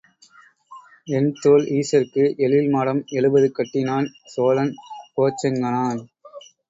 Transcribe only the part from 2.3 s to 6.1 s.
எழில் மாடம் எழுபது கட்டினான், சோழன் கோச்செங்கணான்.